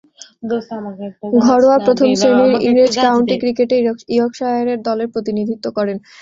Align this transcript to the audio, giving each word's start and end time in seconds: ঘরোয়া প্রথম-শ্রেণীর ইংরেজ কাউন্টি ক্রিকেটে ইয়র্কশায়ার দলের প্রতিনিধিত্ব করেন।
ঘরোয়া 1.45 1.77
প্রথম-শ্রেণীর 1.85 2.53
ইংরেজ 2.67 2.93
কাউন্টি 3.03 3.35
ক্রিকেটে 3.41 3.75
ইয়র্কশায়ার 4.11 4.67
দলের 4.87 5.07
প্রতিনিধিত্ব 5.13 5.65
করেন। 5.77 5.97